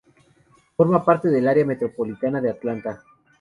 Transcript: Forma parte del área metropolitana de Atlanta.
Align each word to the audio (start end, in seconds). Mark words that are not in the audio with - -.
Forma 0.77 1.05
parte 1.05 1.27
del 1.29 1.47
área 1.47 1.63
metropolitana 1.63 2.41
de 2.41 2.49
Atlanta. 2.49 3.03